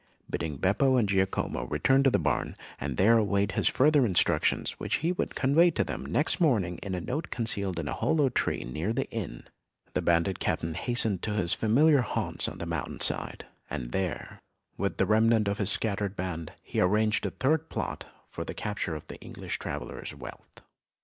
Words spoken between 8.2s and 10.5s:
tree near the inn, the bandit